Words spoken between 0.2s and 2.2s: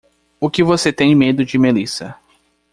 O que você tem medo de Melissa?